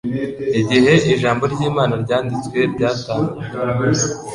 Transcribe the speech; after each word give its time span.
Igihe 0.61 0.93
Ijambo 1.13 1.43
ry'Imana 1.53 1.93
ryanditswe 2.03 2.59
ryatangwaga, 2.73 3.85